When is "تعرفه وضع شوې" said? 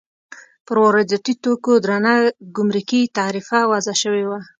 3.17-4.23